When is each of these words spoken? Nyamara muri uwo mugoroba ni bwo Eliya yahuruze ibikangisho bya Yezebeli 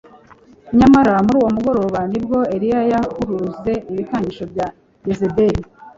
Nyamara 0.77 1.13
muri 1.25 1.37
uwo 1.41 1.49
mugoroba 1.55 1.99
ni 2.11 2.19
bwo 2.25 2.39
Eliya 2.55 2.81
yahuruze 2.91 3.73
ibikangisho 3.91 4.43
bya 4.51 4.67
Yezebeli 5.07 5.61